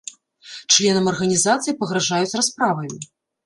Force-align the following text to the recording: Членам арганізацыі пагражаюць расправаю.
Членам 0.75 1.11
арганізацыі 1.11 1.77
пагражаюць 1.85 2.37
расправаю. 2.43 2.93